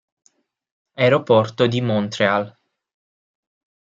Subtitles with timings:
[0.95, 2.43] Aeroporto di Montréal